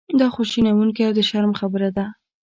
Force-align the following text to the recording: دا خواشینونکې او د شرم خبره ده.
دا 0.19 0.27
خواشینونکې 0.33 1.01
او 1.07 1.13
د 1.17 1.19
شرم 1.29 1.53
خبره 1.59 1.89
ده. 1.97 2.05